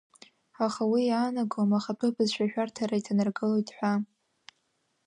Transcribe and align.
Аха 0.65 0.83
уи 0.91 1.01
иаанагом, 1.07 1.71
ахатәы 1.77 2.07
бызшәа 2.15 2.45
ашәарҭара 2.47 2.99
иҭанаргылоит 2.99 3.69
ҳәа. 3.75 3.93